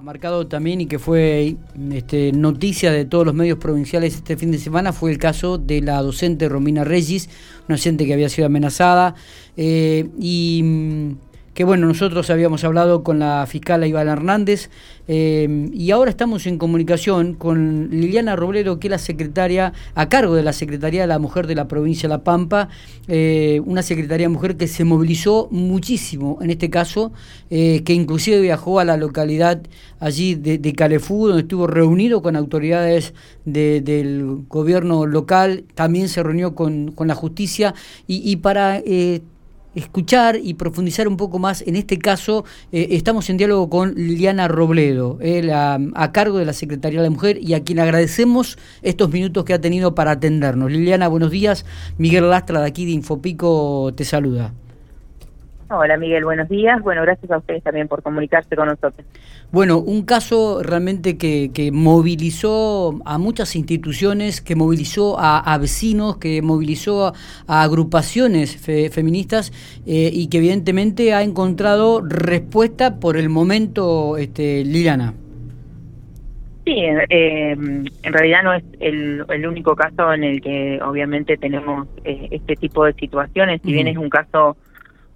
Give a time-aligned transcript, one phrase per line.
[0.00, 1.56] marcado también y que fue
[1.92, 5.80] este, noticia de todos los medios provinciales este fin de semana fue el caso de
[5.80, 7.28] la docente Romina Regis,
[7.68, 9.14] una docente que había sido amenazada
[9.56, 11.27] eh, y mm,
[11.58, 14.70] que bueno, nosotros habíamos hablado con la fiscal Iván Hernández
[15.08, 20.36] eh, y ahora estamos en comunicación con Liliana Robledo, que es la secretaria, a cargo
[20.36, 22.68] de la Secretaría de la Mujer de la provincia de La Pampa,
[23.08, 27.10] eh, una secretaría mujer que se movilizó muchísimo en este caso,
[27.50, 29.60] eh, que inclusive viajó a la localidad
[29.98, 36.94] allí de, Calefú, donde estuvo reunido con autoridades del gobierno local, también se reunió con,
[36.96, 37.74] la justicia
[38.06, 38.80] y, y para
[39.74, 41.62] escuchar y profundizar un poco más.
[41.66, 46.52] En este caso, eh, estamos en diálogo con Liliana Robledo, eh, a cargo de la
[46.52, 50.70] Secretaría de la Mujer, y a quien agradecemos estos minutos que ha tenido para atendernos.
[50.70, 51.64] Liliana, buenos días.
[51.98, 54.52] Miguel Lastra, de aquí de Infopico, te saluda.
[55.70, 56.80] Hola Miguel, buenos días.
[56.82, 59.06] Bueno, gracias a ustedes también por comunicarse con nosotros.
[59.52, 66.40] Bueno, un caso realmente que, que movilizó a muchas instituciones, que movilizó a, vecinos, que
[66.40, 67.12] movilizó
[67.46, 68.56] a, agrupaciones
[68.90, 69.52] feministas
[69.86, 75.12] eh, y que evidentemente ha encontrado respuesta por el momento, este, Liliana.
[76.64, 81.88] Sí, eh, en realidad no es el, el, único caso en el que obviamente tenemos
[82.04, 84.56] eh, este tipo de situaciones, si bien es un caso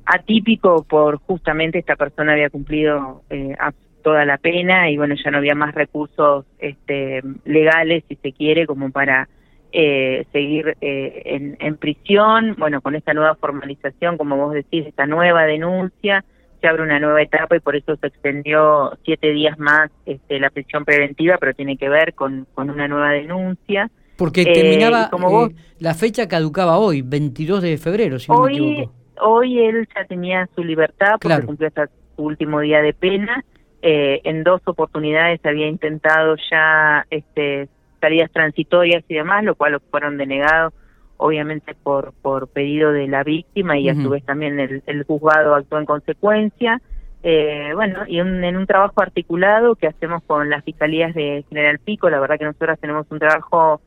[0.07, 3.55] atípico por justamente esta persona había cumplido eh,
[4.03, 8.67] toda la pena y bueno ya no había más recursos este, legales si se quiere
[8.67, 9.29] como para
[9.73, 12.57] eh, seguir eh, en, en, prisión.
[12.59, 16.25] Bueno con esta nueva formalización como vos decís esta nueva denuncia
[16.61, 20.51] se abre una nueva etapa y por eso se extendió siete días más este, la
[20.51, 23.91] prisión preventiva pero tiene que ver con, con una nueva denuncia.
[24.17, 29.61] Porque terminaba como la fecha caducaba hoy 22 de febrero si no me equivoco hoy
[29.61, 33.45] él ya tenía su libertad porque cumplió hasta su último día de pena.
[33.83, 37.69] Eh, en dos oportunidades había intentado ya este,
[38.01, 40.73] salidas transitorias y demás, lo cual fueron denegados
[41.17, 45.55] obviamente por, por pedido de la víctima y a su vez también el, el juzgado
[45.55, 46.81] actuó en consecuencia.
[47.23, 52.11] Eh, bueno, y en un trabajo articulado que hacemos con las fiscalías de General Pico,
[52.11, 53.81] la verdad que nosotros tenemos un trabajo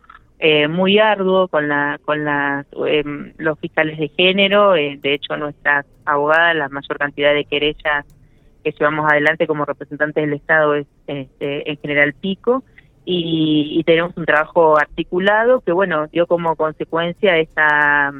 [0.47, 4.75] eh, muy arduo con la con las em, los fiscales de género.
[4.75, 8.05] Eh, de hecho nuestras abogadas la mayor cantidad de querellas
[8.63, 12.63] que llevamos adelante como representantes del estado es este, en general pico.
[13.07, 18.13] Y, tenemos un trabajo articulado que bueno dio como consecuencia esta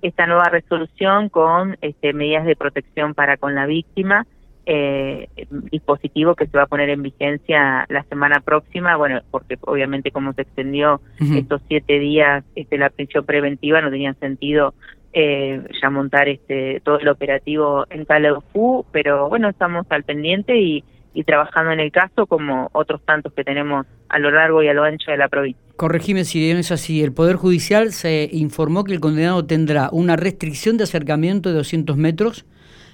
[0.00, 4.26] esta nueva resolución con este, medidas de protección para con la víctima
[4.72, 5.28] eh,
[5.72, 10.32] dispositivo que se va a poner en vigencia la semana próxima, bueno, porque obviamente como
[10.32, 14.74] se extendió estos siete días este, la prisión preventiva, no tenía sentido
[15.12, 20.84] eh, ya montar este todo el operativo en Calafú, pero bueno, estamos al pendiente y,
[21.14, 24.72] y trabajando en el caso como otros tantos que tenemos a lo largo y a
[24.72, 25.60] lo ancho de la provincia.
[25.74, 27.02] Corregime si no es así.
[27.02, 31.96] El Poder Judicial se informó que el condenado tendrá una restricción de acercamiento de 200
[31.96, 32.46] metros,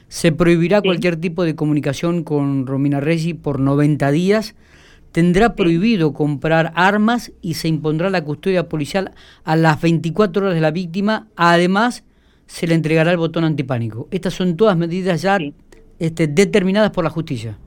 [0.09, 4.57] se prohibirá cualquier tipo de comunicación con Romina Reggi por 90 días.
[5.13, 9.13] Tendrá prohibido comprar armas y se impondrá la custodia policial
[9.45, 11.29] a las 24 horas de la víctima.
[11.37, 12.05] Además,
[12.47, 14.09] se le entregará el botón antipánico.
[14.11, 15.39] Estas son todas medidas ya
[15.99, 17.59] este, determinadas por la justicia.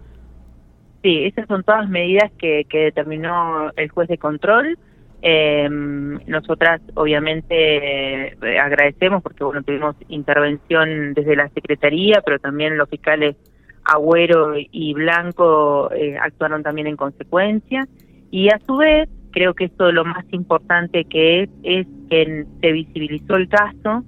[1.02, 4.78] Sí, esas son todas medidas que, que determinó el juez de control
[5.22, 12.90] eh, nosotras obviamente eh, agradecemos porque bueno tuvimos intervención desde la Secretaría, pero también los
[12.90, 13.36] fiscales
[13.84, 17.88] Agüero y Blanco eh, actuaron también en consecuencia.
[18.32, 22.72] Y a su vez, creo que esto lo más importante que es, es que se
[22.72, 24.04] visibilizó el caso,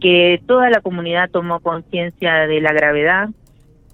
[0.00, 3.28] que toda la comunidad tomó conciencia de la gravedad,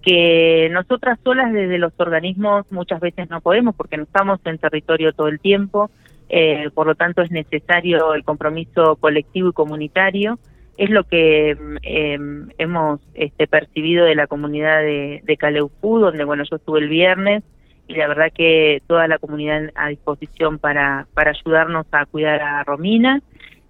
[0.02, 5.12] que nosotras solas desde los organismos muchas veces no podemos porque no estamos en territorio
[5.12, 5.90] todo el tiempo,
[6.36, 10.40] eh, por lo tanto es necesario el compromiso colectivo y comunitario.
[10.76, 12.18] Es lo que eh,
[12.58, 17.44] hemos este, percibido de la comunidad de, de Caleufú, donde bueno yo estuve el viernes
[17.86, 22.64] y la verdad que toda la comunidad a disposición para, para ayudarnos a cuidar a
[22.64, 23.22] Romina.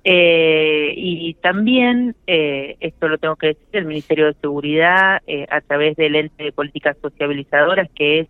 [0.03, 5.61] Eh, y también, eh, esto lo tengo que decir, el Ministerio de Seguridad, eh, a
[5.61, 8.29] través del ente de políticas sociabilizadoras, que es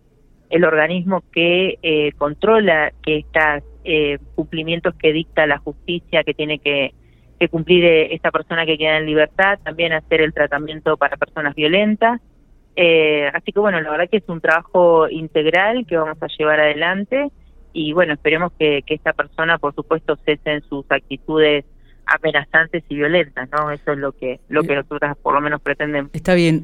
[0.49, 6.57] el organismo que eh, controla que estas eh, cumplimientos que dicta la justicia que tiene
[6.59, 6.93] que,
[7.51, 12.19] cumplir eh, esta persona que queda en libertad, también hacer el tratamiento para personas violentas.
[12.75, 16.59] Eh, así que bueno, la verdad que es un trabajo integral que vamos a llevar
[16.59, 17.29] adelante
[17.73, 21.65] y bueno, esperemos que, que esta persona, por supuesto, cese en sus actitudes
[22.07, 23.69] amenazantes y violentas, ¿no?
[23.69, 26.09] Eso es lo que lo que nosotras por lo menos pretendemos.
[26.13, 26.63] Está bien.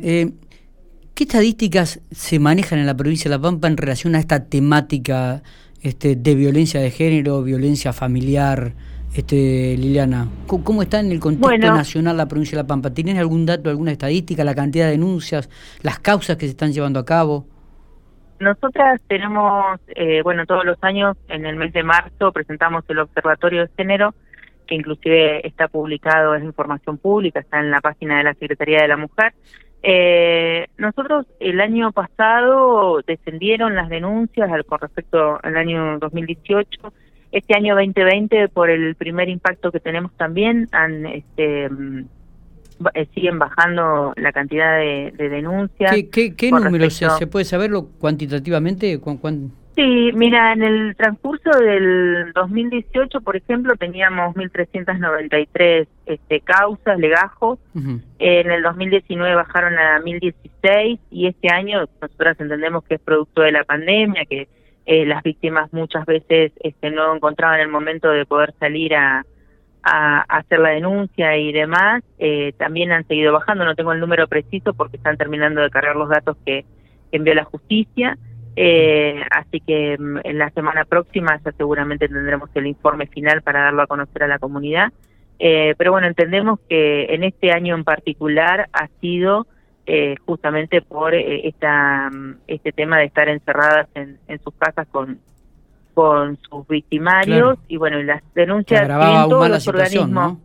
[1.13, 5.43] ¿Qué estadísticas se manejan en la provincia de La Pampa en relación a esta temática
[5.81, 8.73] este, de violencia de género, violencia familiar?
[9.13, 12.91] Este, Liliana, ¿cómo está en el contexto nacional la provincia de La Pampa?
[12.91, 15.49] ¿Tienen algún dato, alguna estadística, la cantidad de denuncias,
[15.81, 17.45] las causas que se están llevando a cabo?
[18.39, 23.61] Nosotras tenemos, eh, bueno, todos los años, en el mes de marzo, presentamos el Observatorio
[23.63, 24.15] de Género,
[24.65, 28.87] que inclusive está publicado, es información pública, está en la página de la Secretaría de
[28.87, 29.33] la Mujer.
[29.83, 36.93] Eh, nosotros el año pasado descendieron las denuncias con respecto al año 2018
[37.31, 42.05] este año 2020, por el primer impacto que tenemos también, han, este, mm,
[42.93, 45.91] eh, siguen bajando la cantidad de, denuncias.
[46.11, 48.99] ¿Qué, qué, números se, puede saberlo cuantitativamente?
[49.75, 57.57] Sí, mira, en el transcurso del 2018, por ejemplo, teníamos 1.393 este, causas, legajos.
[58.19, 63.53] En el 2019 bajaron a 1.016 y este año nosotras entendemos que es producto de
[63.53, 64.49] la pandemia, que
[64.85, 69.25] eh, las víctimas muchas veces este, no encontraban el momento de poder salir a,
[69.83, 74.75] hacer la denuncia y demás, eh, también han seguido bajando, no tengo el número preciso
[74.75, 76.65] porque están terminando de cargar los datos que,
[77.11, 78.17] envió la justicia,
[78.55, 83.63] eh, así que mm, en la semana próxima ya seguramente tendremos el informe final para
[83.63, 84.91] darlo a conocer a la comunidad,
[85.39, 89.47] pero bueno, entendemos que en este año en particular ha sido
[89.87, 95.19] eh, justamente por eh, esta, mm, este tema de estar encerradas en, sus casas con,
[95.95, 100.39] con sus victimarios y bueno, las denuncias más la situación, ¿no?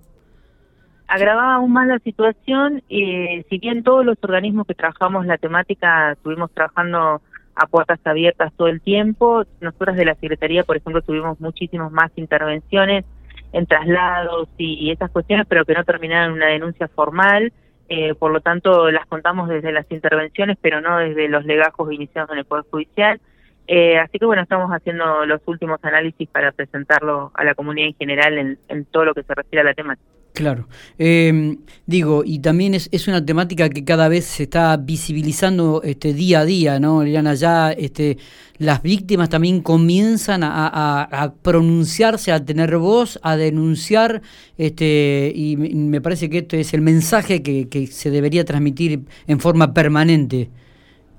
[1.06, 6.12] agravaba aún más la situación y si bien todos los organismos que trabajamos la temática
[6.12, 7.20] estuvimos trabajando
[7.56, 12.10] a puertas abiertas todo el tiempo, nosotras de la Secretaría, por ejemplo, tuvimos muchísimas más
[12.16, 13.04] intervenciones
[13.52, 17.52] en traslados y, y esas cuestiones, pero que no terminaron en una denuncia formal
[17.88, 22.30] eh, por lo tanto las contamos desde las intervenciones, pero no desde los legajos iniciados
[22.30, 23.20] en el Poder Judicial.
[23.68, 27.94] Eh, así que bueno, estamos haciendo los últimos análisis para presentarlo a la comunidad en
[27.94, 30.08] general en todo lo que se refiere a la temática.
[30.36, 30.68] Claro.
[30.98, 31.56] Em,
[31.86, 36.40] digo, y también es, es, una temática que cada vez se está visibilizando este, día
[36.40, 37.32] a día, ¿no, Liliana?
[37.32, 38.18] Ya este,
[38.58, 44.20] las víctimas también comienzan a, pronunciarse, a tener voz, a denunciar,
[44.58, 49.40] este, y me parece que esto es el mensaje que, que se debería transmitir en
[49.40, 50.50] forma permanente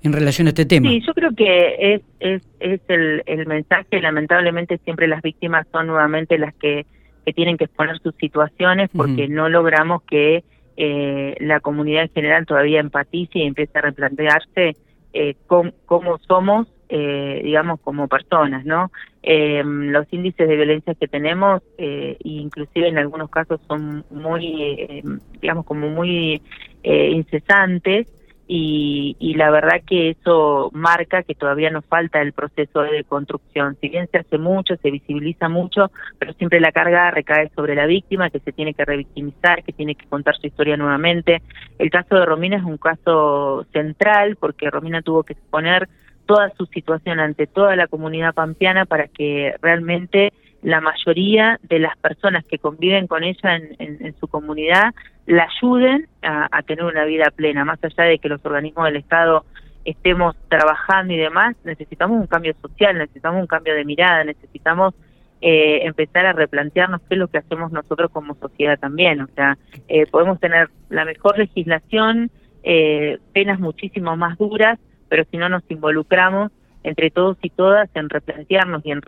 [0.04, 0.90] en relación a este tema.
[0.90, 6.54] Sí, yo creo que es, es, el mensaje, lamentablemente siempre las víctimas son nuevamente las
[6.54, 6.86] que
[7.28, 10.46] que tienen que exponer sus situaciones porque no logramos que
[10.78, 14.78] eh, la comunidad en general todavía empatice y empiece a replantearse
[15.12, 18.94] eh, cómo, somos, eh, digamos, como personas, ¿no?
[19.24, 25.04] Em, los índices de violencia que tenemos, eh, inclusive en algunos casos, son muy,
[25.42, 26.42] digamos, como muy
[26.82, 28.08] incesantes
[28.50, 33.78] y, la verdad que eso marca que todavía nos falta el proceso de construcción.
[33.82, 37.86] Si bien se hace mucho, se visibiliza mucho, pero siempre la carga recae sobre la
[37.86, 41.42] víctima, que se tiene que revictimizar, que tiene que contar su historia nuevamente.
[41.78, 45.90] El caso de Romina es un caso central porque Romina tuvo que exponer
[46.26, 50.32] toda su situación ante toda la comunidad pampeana para que realmente
[50.62, 54.94] la mayoría de las personas que conviven con ella en, su comunidad
[55.26, 59.46] la ayuden a, tener una vida plena, más allá de que los organismos del Estado
[59.86, 64.94] estemos trabajando y demás, necesitamos un cambio social, necesitamos un cambio de mirada, necesitamos
[65.40, 69.22] eh, empezar a replantearnos qué es lo que hacemos nosotros como sociedad también.
[69.22, 72.32] O sea, eh, podemos tener la mejor legislación,
[72.64, 76.52] eh, penas muchísimo más duras, pero si no nos involucramos
[76.88, 79.02] entre todos y todas en replantearnos y en,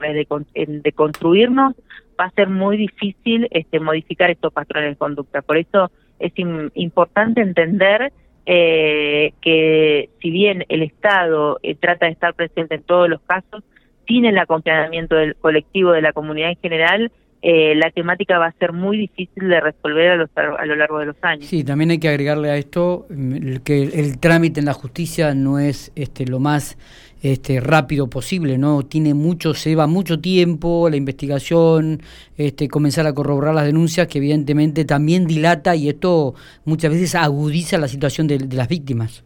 [0.53, 1.75] en deconstruirnos,
[2.19, 5.41] va a ser muy difícil este, modificar estos patrones de conducta.
[5.41, 8.11] Por eso es importante entender
[8.45, 13.63] eh, que si bien el Estado eh, trata de estar presente en todos los casos,
[14.07, 18.51] sin el acompañamiento del colectivo de la comunidad en general, eh, la temática va a
[18.59, 21.45] ser muy difícil de resolver a, a lo largo de los años.
[21.45, 25.57] Sí, también hay que agregarle a esto mm, que el, trámite en la justicia no
[25.57, 26.77] es este, lo más
[27.21, 28.83] este, rápido posible, ¿no?
[28.83, 32.01] Tiene mucho, se lleva mucho tiempo la investigación,
[32.35, 37.77] este, comenzar a corroborar las denuncias, que evidentemente también dilata y esto muchas veces agudiza
[37.77, 39.23] la situación de las víctimas.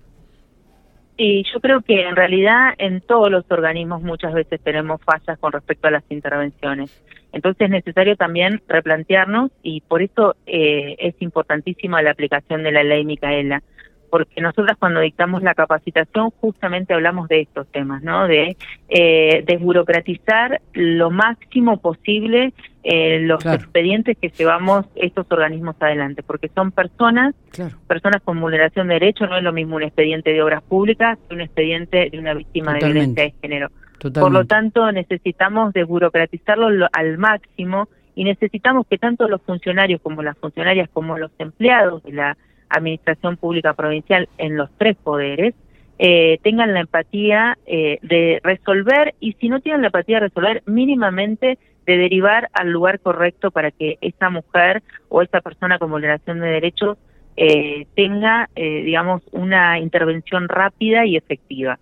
[1.18, 5.52] Sí, yo creo que en realidad en todos los organismos muchas veces tenemos fallas con
[5.52, 7.04] respecto a las intervenciones.
[7.32, 12.84] Entonces es necesario también replantearnos y por eso eh, es importantísima la aplicación de la
[12.84, 13.62] ley Micaela,
[14.14, 18.28] porque nosotras cuando dictamos la capacitación justamente hablamos de estos temas, ¿no?
[18.28, 22.54] De eh, desburocratizar lo máximo posible
[22.84, 27.34] eh, los expedientes que llevamos estos organismos adelante, porque son personas,
[27.88, 31.34] personas con vulneración de derechos, no es lo mismo un expediente de obras públicas que
[31.34, 33.72] un expediente de una víctima de violencia de género.
[34.00, 40.38] Por lo tanto, necesitamos desburocratizarlo al máximo y necesitamos que tanto los funcionarios como las
[40.38, 42.38] funcionarias como los empleados de la
[42.74, 45.54] administración pública provincial en los tres poderes
[46.00, 50.64] eh, tengan la empatía eh, de resolver y si no tienen la empatía de resolver
[50.66, 56.40] mínimamente de derivar al lugar correcto para que esa mujer o esa persona con vulneración
[56.40, 56.98] de derechos
[57.36, 61.80] eh, tenga, digamos, una intervención rápida y efectiva.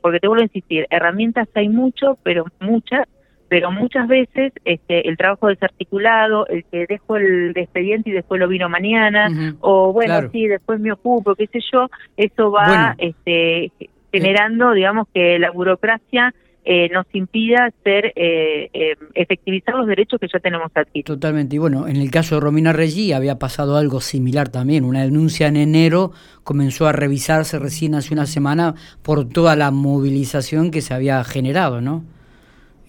[0.00, 3.08] porque te vuelvo a insistir, herramientas hay mucho, pero muchas,
[3.52, 8.48] pero muchas veces este, el trabajo desarticulado, el que dejo el expediente y después lo
[8.48, 9.28] vino mañana,
[9.60, 13.70] o bueno, sí, después me ocupo, qué sé yo, eso va este,
[14.10, 16.32] generando, digamos, que la burocracia
[16.64, 21.02] eh, nos impida ser eh, eh, efectivizar los derechos que ya tenemos aquí.
[21.02, 21.56] Totalmente.
[21.56, 24.82] Y bueno, en el caso de Romina Reggi había pasado algo similar también.
[24.82, 30.70] Una denuncia en enero comenzó a revisarse recién hace una semana por toda la movilización
[30.70, 32.02] que se había generado, ¿no?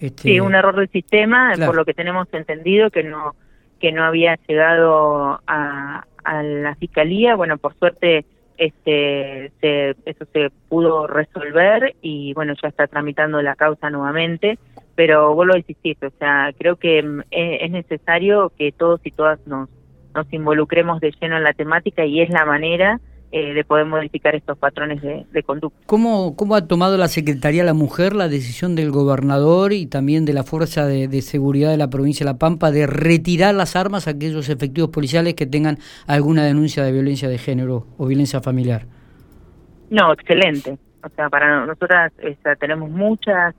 [0.06, 0.22] Este...
[0.22, 3.34] Sí, un error del sistema, por lo que tenemos entendido que no
[3.80, 7.36] que no había llegado a, a la fiscalía.
[7.36, 8.24] Bueno, por suerte
[8.56, 14.58] este se, eso se pudo resolver y bueno ya está tramitando la causa nuevamente
[14.94, 19.44] pero vuelvo a insistir o sea creo que mm, es, necesario que todos y todas
[19.46, 19.68] nos
[20.14, 23.00] nos involucremos de lleno en la temática y es la manera
[23.36, 25.76] eh, de poder modificar estos patrones de, conducta.
[25.86, 30.24] ¿Cómo, ¿Cómo ha tomado la Secretaría de la Mujer la decisión del gobernador y también
[30.24, 34.06] de la Fuerza de, Seguridad de la provincia de La Pampa de retirar las armas
[34.06, 38.86] a aquellos efectivos policiales que tengan alguna denuncia de violencia de género o violencia familiar?
[39.90, 40.78] No, excelente.
[41.02, 42.12] O sea, para nosotras
[42.60, 43.52] tenemos muchas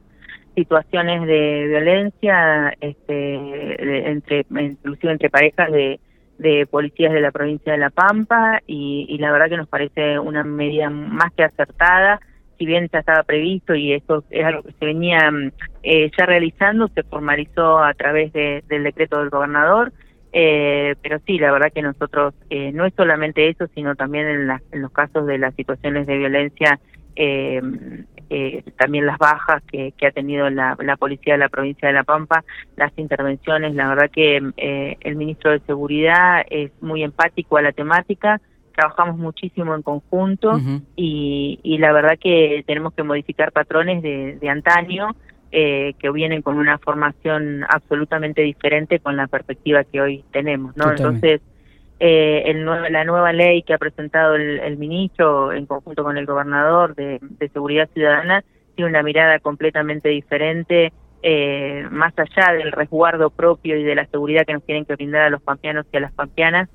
[0.55, 5.99] situaciones de violencia este, entre inclusive entre parejas de
[6.37, 10.43] de policías de la provincia de La Pampa y, la verdad que nos parece una
[10.43, 12.19] medida más que acertada,
[12.57, 15.51] si bien ya estaba previsto y esto es algo que se venía mm,
[15.83, 19.91] eh, ya realizando, se formalizó a través de, del decreto del gobernador,
[20.33, 24.49] eh, pero sí, la verdad que nosotros eh, no es solamente eso, sino también en,
[24.71, 26.79] en los casos de las situaciones de violencia
[28.29, 32.43] eh, también las bajas que, ha tenido la, policía de la provincia de La Pampa,
[32.75, 37.71] las intervenciones, la verdad que eh, el ministro de Seguridad es muy empático a la
[37.71, 38.41] temática,
[38.73, 40.59] trabajamos muchísimo en conjunto
[40.95, 45.15] y, y, la verdad que tenemos que modificar patrones de, de antaño
[45.57, 50.91] eh, que vienen con una formación absolutamente diferente con la perspectiva que hoy tenemos, ¿no?
[50.91, 51.39] Entonces
[51.99, 56.95] eh, el la nueva ley que ha presentado el, ministro en conjunto con el gobernador
[56.95, 57.19] de,
[57.53, 58.43] Seguridad Ciudadana
[58.75, 60.91] tiene una mirada completamente diferente,
[61.23, 65.21] eh, más allá del resguardo propio y de la seguridad que nos tienen que brindar
[65.21, 66.69] a los pampeanos y a las pampeanas,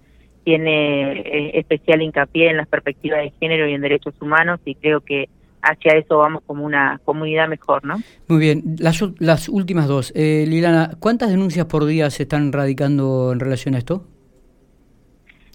[0.45, 5.03] tiene eh, especial hincapié en las perspectivas de género y en derechos humanos y creo
[5.03, 5.29] que
[5.63, 8.01] hacia eso vamos como una comunidad mejor, ¿no?
[8.29, 10.13] Muy bien, las, las últimas dos.
[10.17, 14.07] Eh, Lilana, ¿cuántas denuncias por día se están radicando en relación a esto?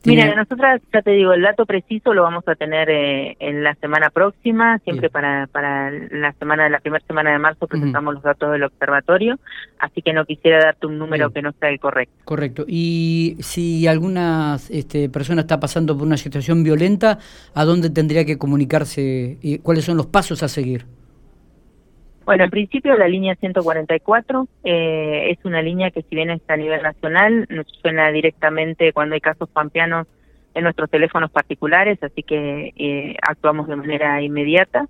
[0.06, 3.76] Mira, nosotras, ya te digo, el dato preciso lo vamos a tener eh, en la
[3.76, 8.52] semana próxima, siempre para, para la semana, la primera semana de marzo presentamos los datos
[8.52, 9.40] del observatorio,
[9.80, 12.16] así que no quisiera darte un número que no sea el correcto.
[12.26, 12.66] Correcto.
[12.68, 17.20] Y si alguna este, persona está pasando por una situación violenta,
[17.54, 20.86] ¿a dónde tendría que comunicarse y cuáles son los pasos a seguir?
[22.26, 26.58] Bueno, en principio la línea 144 eh, es una línea que si bien está a
[26.58, 30.08] nivel nacional, nos suena directamente cuando hay casos pampeanos
[30.56, 34.88] en nuestros teléfonos particulares, así que eh, actuamos de manera inmediata.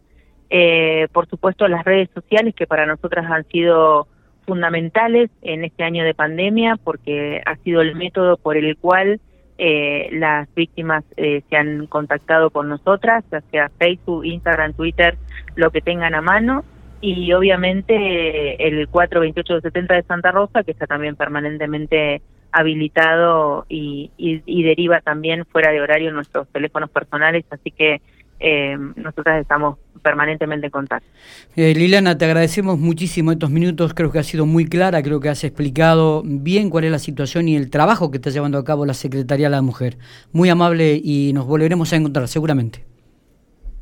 [0.49, 4.07] Eh, por supuesto, las redes sociales que para nosotras han sido
[4.45, 9.19] fundamentales en este año de pandemia porque ha sido el método por el cual
[9.57, 15.17] las víctimas se han contactado con nosotras, ya sea Facebook, Instagram, Twitter,
[15.55, 16.65] lo que tengan a mano
[17.01, 22.21] y obviamente el 42870 de Santa Rosa, que está también permanentemente
[22.51, 24.11] habilitado y,
[24.47, 28.01] deriva también fuera de horario nuestros teléfonos personales, así que
[28.39, 31.07] eh, nosotras estamos permanentemente en contacto.
[31.55, 35.29] Eh, Liliana, te agradecemos muchísimo estos minutos, creo que ha sido muy clara, creo que
[35.29, 38.85] has explicado bien cuál es la situación y el trabajo que está llevando a cabo
[38.85, 39.97] la Secretaría de la Mujer.
[40.31, 42.94] Muy amable y nos volveremos a encontrar seguramente.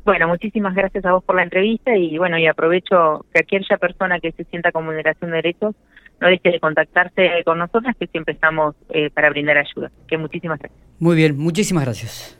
[0.04, 4.20] Bueno, muchísimas gracias a vos por la entrevista y bueno, y aprovecho que aquella persona
[4.20, 5.74] que se sienta con vulneración de derechos
[6.20, 9.90] no deje de contactarse con nosotras, que siempre estamos eh, para brindar ayuda.
[10.06, 10.80] Que muchísimas gracias.
[10.98, 12.38] Muy bien, muchísimas gracias.